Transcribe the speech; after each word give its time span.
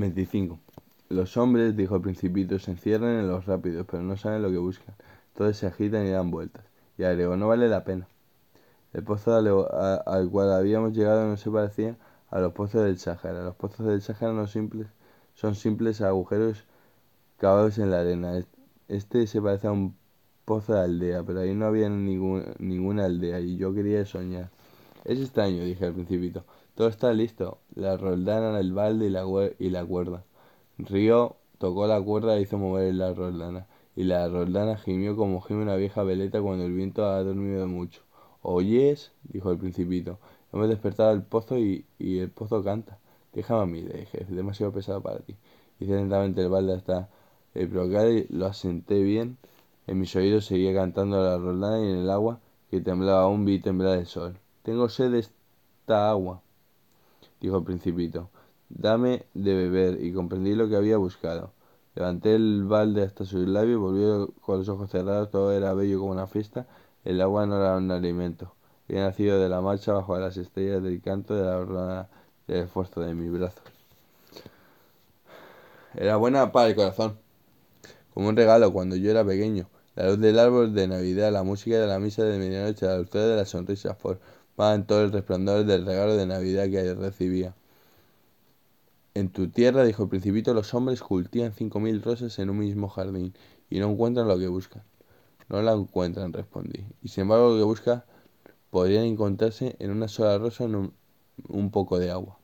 25. 0.00 0.58
Los 1.08 1.36
hombres, 1.36 1.76
dijo 1.76 1.96
el 1.96 2.02
principito, 2.02 2.58
se 2.58 2.72
encierran 2.72 3.18
en 3.18 3.28
los 3.28 3.46
rápidos, 3.46 3.86
pero 3.90 4.02
no 4.02 4.16
saben 4.16 4.42
lo 4.42 4.50
que 4.50 4.58
buscan. 4.58 4.94
Todos 5.34 5.56
se 5.56 5.66
agitan 5.66 6.06
y 6.06 6.10
dan 6.10 6.30
vueltas. 6.30 6.64
Y 6.98 7.04
agregó, 7.04 7.36
no 7.36 7.48
vale 7.48 7.68
la 7.68 7.84
pena. 7.84 8.06
El 8.92 9.04
pozo 9.04 9.34
al, 9.34 10.30
cual 10.30 10.52
habíamos 10.52 10.92
llegado 10.94 11.26
no 11.26 11.36
se 11.36 11.50
parecía 11.50 11.96
a 12.30 12.40
los 12.40 12.52
pozos 12.52 12.84
del 12.84 12.98
Sáhara. 12.98 13.42
Los 13.42 13.54
pozos 13.54 13.86
del 13.86 14.02
Sáhara 14.02 14.32
no 14.32 14.46
simples, 14.46 14.88
son 15.34 15.54
simples 15.54 16.00
agujeros 16.00 16.64
cavados 17.38 17.78
en 17.78 17.90
la 17.90 18.00
arena. 18.00 18.42
Este 18.88 19.26
se 19.26 19.40
parece 19.40 19.66
a 19.66 19.72
un 19.72 19.96
pozo 20.44 20.74
de 20.74 20.80
aldea, 20.80 21.22
pero 21.22 21.40
ahí 21.40 21.54
no 21.54 21.66
había 21.66 21.88
ninguna 21.88 23.04
aldea 23.04 23.40
y 23.40 23.56
yo 23.56 23.74
quería 23.74 24.04
soñar. 24.06 24.50
Es 25.04 25.20
extraño, 25.20 25.64
dije 25.64 25.86
al 25.86 25.94
principito. 25.94 26.44
Todo 26.78 26.86
está 26.86 27.12
listo. 27.12 27.58
La 27.74 27.96
roldana, 27.96 28.60
el 28.60 28.72
balde 28.72 29.06
y 29.06 29.10
la, 29.10 29.24
y 29.58 29.70
la 29.70 29.84
cuerda. 29.84 30.22
Río 30.78 31.34
tocó 31.58 31.88
la 31.88 32.00
cuerda 32.00 32.36
e 32.36 32.42
hizo 32.42 32.56
mover 32.56 32.94
la 32.94 33.12
roldana. 33.12 33.66
Y 33.96 34.04
la 34.04 34.28
roldana 34.28 34.76
gimió 34.76 35.16
como 35.16 35.40
gime 35.40 35.62
una 35.62 35.74
vieja 35.74 36.04
veleta 36.04 36.40
cuando 36.40 36.66
el 36.66 36.72
viento 36.72 37.04
ha 37.04 37.20
dormido 37.24 37.66
mucho. 37.66 38.02
¿Oyes? 38.42 39.10
dijo 39.24 39.50
el 39.50 39.58
principito. 39.58 40.20
Hemos 40.52 40.68
despertado 40.68 41.10
el 41.10 41.22
pozo 41.24 41.58
y, 41.58 41.84
el 41.98 42.30
pozo 42.30 42.62
canta. 42.62 43.00
Déjame 43.32 43.62
a 43.62 43.66
mí, 43.66 43.82
le 43.82 43.94
dije, 43.98 44.22
es 44.22 44.30
demasiado 44.30 44.70
pesado 44.72 45.00
para 45.00 45.18
ti. 45.18 45.34
Hice 45.80 45.96
lentamente 45.96 46.42
el 46.42 46.48
balde 46.48 46.74
hasta 46.74 47.08
el 47.54 47.66
brocal 47.66 48.12
y 48.18 48.26
lo 48.32 48.46
asenté 48.46 49.02
bien. 49.02 49.36
En 49.88 49.98
mis 49.98 50.14
oídos 50.14 50.44
seguía 50.44 50.72
cantando 50.72 51.20
la 51.24 51.38
roldana 51.38 51.80
y 51.80 51.90
en 51.90 51.98
el 51.98 52.10
agua 52.10 52.38
que 52.70 52.80
temblaba 52.80 53.22
aún 53.22 53.44
vi 53.44 53.58
temblar 53.58 53.98
el 53.98 54.06
sol. 54.06 54.38
Tengo 54.62 54.88
sed 54.88 55.10
de 55.10 55.18
esta 55.18 56.08
agua, 56.08 56.40
dijo 57.40 57.58
el 57.58 57.64
principito. 57.64 58.30
Dame 58.68 59.24
de 59.34 59.54
beber, 59.54 60.04
y 60.04 60.12
comprendí 60.12 60.54
lo 60.54 60.68
que 60.68 60.76
había 60.76 60.96
buscado. 60.98 61.52
Levanté 61.94 62.34
el 62.34 62.64
balde 62.64 63.02
hasta 63.02 63.24
sus 63.24 63.48
labios 63.48 63.78
y 63.78 63.80
volvió 63.80 64.28
con 64.40 64.58
los 64.58 64.68
ojos 64.68 64.90
cerrados. 64.90 65.30
Todo 65.30 65.52
era 65.52 65.74
bello 65.74 65.98
como 65.98 66.12
una 66.12 66.26
fiesta. 66.26 66.66
El 67.04 67.20
agua 67.20 67.46
no 67.46 67.56
era 67.56 67.76
un 67.76 67.90
alimento. 67.90 68.54
Había 68.88 69.04
nacido 69.04 69.38
de 69.40 69.48
la 69.48 69.60
marcha 69.60 69.92
bajo 69.92 70.16
las 70.18 70.36
estrellas 70.36 70.82
del 70.82 71.00
canto 71.02 71.34
de 71.34 71.44
la 71.44 71.58
hornada 71.58 72.08
del 72.46 72.64
esfuerzo 72.64 73.00
de 73.00 73.14
mis 73.14 73.32
brazos. 73.32 73.62
Era 75.94 76.16
buena 76.16 76.52
para 76.52 76.68
el 76.68 76.76
corazón. 76.76 77.18
Como 78.14 78.28
un 78.28 78.36
regalo 78.36 78.72
cuando 78.72 78.96
yo 78.96 79.10
era 79.10 79.24
pequeño. 79.24 79.68
La 79.94 80.08
luz 80.10 80.20
del 80.20 80.38
árbol 80.38 80.74
de 80.74 80.86
Navidad, 80.86 81.32
la 81.32 81.42
música 81.42 81.78
de 81.78 81.86
la 81.86 81.98
misa 81.98 82.22
de 82.22 82.38
medianoche, 82.38 82.86
la 82.86 82.98
luz 82.98 83.10
de 83.10 83.34
las 83.34 83.48
sonrisas 83.48 83.96
formaban 84.58 84.88
todo 84.88 85.04
el 85.04 85.12
resplandor 85.12 85.64
del 85.66 85.86
regalo 85.86 86.16
de 86.16 86.26
Navidad 86.26 86.68
que 86.68 86.92
recibía. 86.92 87.54
En 89.14 89.28
tu 89.28 89.46
tierra, 89.50 89.84
dijo 89.84 90.02
el 90.02 90.08
principito, 90.08 90.52
los 90.52 90.74
hombres 90.74 91.00
cultivan 91.00 91.52
cinco 91.52 91.78
mil 91.78 92.02
rosas 92.02 92.36
en 92.40 92.50
un 92.50 92.58
mismo 92.58 92.88
jardín 92.88 93.34
y 93.70 93.78
no 93.78 93.88
encuentran 93.88 94.26
lo 94.26 94.36
que 94.36 94.48
buscan. 94.48 94.82
No 95.48 95.62
la 95.62 95.74
encuentran, 95.74 96.32
respondí. 96.32 96.84
Y 97.02 97.08
sin 97.08 97.22
embargo, 97.22 97.50
lo 97.50 97.56
que 97.56 97.62
buscan 97.62 98.02
podrían 98.70 99.04
encontrarse 99.04 99.76
en 99.78 99.92
una 99.92 100.08
sola 100.08 100.36
rosa 100.38 100.64
en 100.64 100.74
un, 100.74 100.92
un 101.46 101.70
poco 101.70 102.00
de 102.00 102.10
agua. 102.10 102.36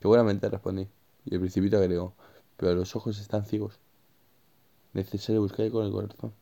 Seguramente, 0.00 0.48
respondí. 0.48 0.86
Y 1.24 1.34
el 1.34 1.40
principito 1.40 1.78
agregó, 1.78 2.14
pero 2.56 2.74
los 2.74 2.94
ojos 2.94 3.18
están 3.18 3.44
ciegos. 3.44 3.80
Necesario 4.92 5.40
buscar 5.40 5.68
con 5.72 5.84
el 5.84 5.90
corazón. 5.90 6.32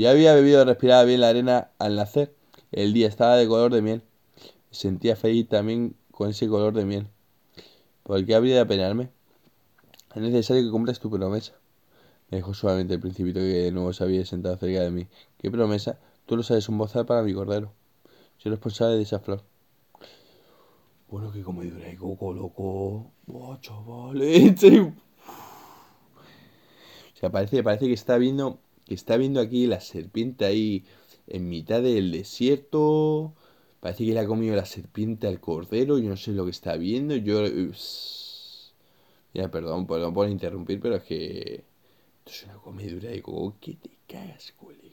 Ya 0.00 0.12
había 0.12 0.34
bebido 0.34 0.62
y 0.62 0.64
respirado 0.64 1.04
bien 1.04 1.20
la 1.20 1.28
arena 1.28 1.72
al 1.78 1.94
nacer. 1.94 2.34
El 2.72 2.94
día 2.94 3.06
estaba 3.06 3.36
de 3.36 3.46
color 3.46 3.70
de 3.70 3.82
miel 3.82 4.02
sentía 4.70 5.14
feliz 5.14 5.46
también 5.46 5.94
con 6.10 6.30
ese 6.30 6.48
color 6.48 6.72
de 6.72 6.86
miel. 6.86 7.06
¿Por 8.02 8.24
qué 8.24 8.34
habría 8.34 8.54
de 8.54 8.60
apenarme? 8.62 9.10
Es 10.14 10.22
necesario 10.22 10.62
que 10.62 10.70
cumplas 10.70 11.00
tu 11.00 11.10
promesa. 11.10 11.52
Me 12.30 12.38
dijo 12.38 12.54
suavemente 12.54 12.94
el 12.94 13.00
principito 13.00 13.40
que 13.40 13.44
de 13.44 13.72
nuevo 13.72 13.92
se 13.92 14.02
había 14.02 14.24
sentado 14.24 14.56
cerca 14.56 14.80
de 14.80 14.90
mí. 14.90 15.06
¿Qué 15.36 15.50
promesa? 15.50 15.98
Tú 16.24 16.34
lo 16.34 16.42
sabes, 16.42 16.70
un 16.70 16.78
bozal 16.78 17.04
para 17.04 17.22
mi 17.22 17.34
cordero. 17.34 17.74
Soy 18.38 18.52
responsable 18.52 18.96
de 18.96 19.02
esa 19.02 19.18
flor. 19.18 19.44
Bueno, 21.10 21.30
que 21.30 21.42
comedura 21.42 21.84
de 21.84 21.96
coco, 21.96 22.32
loco. 22.32 23.12
Oh, 23.26 23.58
chavales. 23.60 24.64
o 24.64 24.94
sea, 27.20 27.28
parece, 27.30 27.62
parece 27.62 27.86
que 27.86 27.92
está 27.92 28.16
viendo. 28.16 28.60
Que 28.90 28.94
está 28.94 29.16
viendo 29.16 29.38
aquí 29.40 29.68
la 29.68 29.78
serpiente 29.78 30.44
ahí 30.44 30.84
en 31.28 31.48
mitad 31.48 31.80
del 31.80 32.10
desierto. 32.10 33.34
Parece 33.78 34.04
que 34.04 34.14
le 34.14 34.18
ha 34.18 34.26
comido 34.26 34.56
la 34.56 34.66
serpiente 34.66 35.28
al 35.28 35.38
cordero. 35.38 35.96
Yo 35.98 36.08
no 36.08 36.16
sé 36.16 36.32
lo 36.32 36.44
que 36.44 36.50
está 36.50 36.76
viendo. 36.76 37.14
Yo. 37.14 37.40
Ya, 39.32 39.48
perdón, 39.48 39.86
perdón 39.86 40.12
por 40.12 40.28
interrumpir, 40.28 40.80
pero 40.80 40.96
es 40.96 41.04
que. 41.04 41.62
Esto 42.18 42.30
es 42.32 42.44
una 42.46 42.54
comedura 42.54 43.10
de 43.10 43.22
coco 43.22 43.54
que 43.60 43.76
te 43.76 43.90
cagas, 44.08 44.54
colega. 44.58 44.90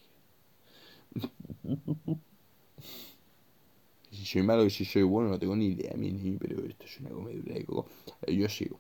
si 4.12 4.26
soy 4.26 4.44
malo 4.44 4.64
y 4.64 4.70
si 4.70 4.86
soy 4.86 5.02
bueno, 5.02 5.32
no 5.32 5.40
tengo 5.40 5.56
ni 5.56 5.70
idea, 5.70 5.96
ni, 5.98 6.38
pero 6.38 6.64
esto 6.64 6.86
es 6.86 7.00
una 7.00 7.10
comedura 7.10 7.56
de 7.56 7.66
coco. 7.66 7.90
Yo 8.28 8.48
sigo. 8.48 8.80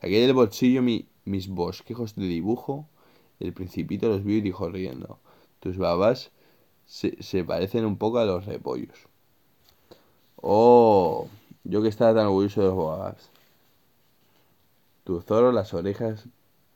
Saqué 0.00 0.20
del 0.20 0.32
bolsillo 0.32 0.82
mis 0.82 1.46
bosquejos 1.46 2.16
de 2.16 2.26
dibujo. 2.26 2.88
El 3.40 3.52
principito 3.52 4.08
los 4.08 4.24
vio 4.24 4.38
y 4.38 4.40
dijo 4.40 4.68
riendo. 4.68 5.18
Tus 5.60 5.76
babas 5.76 6.30
se, 6.86 7.22
se 7.22 7.44
parecen 7.44 7.84
un 7.84 7.96
poco 7.96 8.18
a 8.18 8.24
los 8.24 8.46
repollos. 8.46 9.06
Oh, 10.36 11.28
yo 11.64 11.82
que 11.82 11.88
estaba 11.88 12.14
tan 12.14 12.26
orgulloso 12.26 12.62
de 12.62 12.68
los 12.68 12.76
babas. 12.76 13.30
Tu 15.04 15.20
zorro, 15.20 15.52
las 15.52 15.74
orejas 15.74 16.26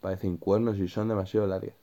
parecen 0.01 0.37
cuernos 0.37 0.79
y 0.79 0.89
son 0.89 1.09
demasiado 1.09 1.47
largas. 1.47 1.75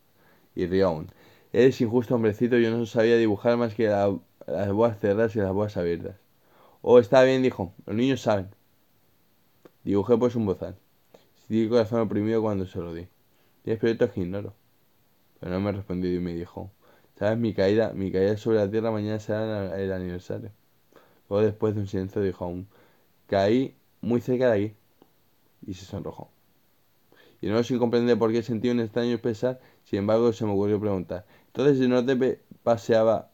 Y 0.55 0.65
río 0.67 0.87
aún. 0.87 1.11
Eres 1.53 1.79
injusto, 1.81 2.15
hombrecito, 2.15 2.57
yo 2.57 2.69
no 2.69 2.85
sabía 2.85 3.17
dibujar 3.17 3.57
más 3.57 3.73
que 3.73 3.87
las 3.87 4.71
boas 4.71 4.99
cerradas 4.99 5.35
y 5.35 5.39
las 5.39 5.53
boas 5.53 5.77
abiertas. 5.77 6.15
Oh, 6.81 6.99
está 6.99 7.23
bien, 7.23 7.41
dijo. 7.41 7.73
Los 7.85 7.95
niños 7.95 8.21
saben. 8.21 8.49
Dibujé 9.83 10.17
pues 10.17 10.35
un 10.35 10.45
bozal. 10.45 10.75
Sentí 11.39 11.63
el 11.63 11.69
corazón 11.69 12.01
oprimido 12.01 12.41
cuando 12.41 12.65
se 12.65 12.79
lo 12.79 12.93
di. 12.93 13.07
Tienes 13.63 13.79
proyectos 13.79 14.11
que 14.11 14.21
ignoro. 14.21 14.53
Pero 15.39 15.53
no 15.53 15.59
me 15.59 15.71
respondió 15.71 16.13
y 16.13 16.19
me 16.19 16.33
dijo, 16.33 16.71
¿sabes? 17.17 17.37
Mi 17.37 17.53
caída, 17.53 17.93
mi 17.93 18.11
caída 18.11 18.37
sobre 18.37 18.57
la 18.57 18.69
tierra 18.69 18.91
mañana 18.91 19.19
será 19.19 19.79
el 19.79 19.91
aniversario. 19.91 20.51
Luego 21.29 21.45
después 21.45 21.75
de 21.75 21.81
un 21.81 21.87
silencio 21.87 22.21
dijo 22.21 22.45
aún, 22.45 22.67
caí 23.27 23.75
muy 24.01 24.21
cerca 24.21 24.51
de 24.51 24.65
aquí. 24.65 24.75
Y 25.65 25.73
se 25.73 25.85
sonrojó. 25.85 26.29
Y 27.41 27.47
no 27.47 27.63
sin 27.63 27.79
comprender 27.79 28.17
por 28.17 28.31
qué 28.31 28.43
sentía 28.43 28.71
un 28.71 28.79
extraño 28.81 29.17
pesar, 29.19 29.59
sin 29.85 29.99
embargo 29.99 30.33
se 30.33 30.45
me 30.45 30.51
ocurrió 30.51 30.79
preguntar, 30.79 31.25
entonces 31.47 31.77
si 31.79 31.87
no 31.87 32.05
te 32.05 32.41
paseaba 32.63 33.31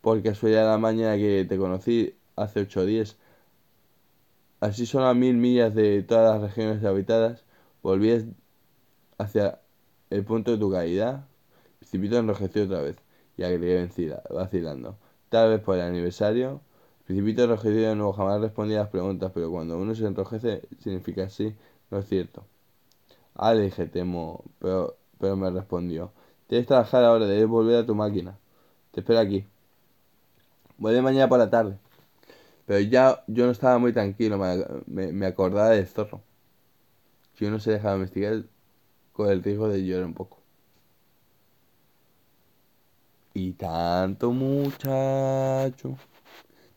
por 0.00 0.22
casualidad 0.22 0.66
la 0.70 0.78
mañana 0.78 1.16
que 1.16 1.44
te 1.48 1.58
conocí 1.58 2.14
hace 2.36 2.60
ocho 2.60 2.86
días, 2.86 3.16
así 4.60 4.86
son 4.86 5.04
a 5.04 5.14
mil 5.14 5.36
millas 5.36 5.74
de 5.74 6.02
todas 6.02 6.40
las 6.40 6.50
regiones 6.50 6.84
habitadas, 6.84 7.44
volvías 7.82 8.24
hacia 9.18 9.60
el 10.10 10.24
punto 10.24 10.52
de 10.52 10.58
tu 10.58 10.70
caída, 10.70 11.26
Precipito 11.78 12.18
enrojeció 12.18 12.64
otra 12.64 12.82
vez 12.82 12.96
y 13.36 13.42
agregué 13.44 13.88
vacilando 14.30 14.96
tal 15.28 15.50
vez 15.50 15.60
por 15.60 15.76
el 15.76 15.82
aniversario. 15.82 16.60
Principito 17.04 17.44
enrojecido 17.44 17.90
de 17.90 17.94
nuevo 17.96 18.12
jamás 18.12 18.40
respondía 18.40 18.78
a 18.80 18.82
las 18.84 18.90
preguntas, 18.90 19.30
pero 19.34 19.50
cuando 19.50 19.78
uno 19.78 19.94
se 19.94 20.06
enrojece 20.06 20.62
significa 20.80 21.24
así, 21.24 21.54
no 21.90 21.98
es 21.98 22.08
cierto. 22.08 22.44
Ah, 23.34 23.54
dije, 23.54 23.86
temo, 23.86 24.44
pero, 24.60 24.96
pero 25.20 25.36
me 25.36 25.50
respondió. 25.50 26.12
Debes 26.48 26.66
trabajar 26.66 27.04
ahora, 27.04 27.26
debes 27.26 27.48
volver 27.48 27.76
a 27.76 27.86
tu 27.86 27.94
máquina. 27.94 28.38
Te 28.92 29.00
espero 29.00 29.20
aquí. 29.20 29.46
Vuelve 30.78 31.02
mañana 31.02 31.28
por 31.28 31.38
la 31.38 31.50
tarde. 31.50 31.78
Pero 32.66 32.80
ya 32.80 33.24
yo 33.28 33.46
no 33.46 33.52
estaba 33.52 33.78
muy 33.78 33.92
tranquilo, 33.92 34.38
me, 34.38 35.12
me, 35.12 35.26
acordaba 35.26 35.70
del 35.70 35.86
zorro. 35.86 36.22
Si 37.34 37.44
uno 37.44 37.60
se 37.60 37.72
deja 37.72 37.94
investigar, 37.94 38.44
con 39.16 39.30
el 39.30 39.42
riesgo 39.42 39.68
de 39.68 39.82
llorar 39.84 40.04
un 40.04 40.14
poco. 40.14 40.38
Y 43.32 43.52
tanto 43.52 44.30
muchacho 44.32 45.96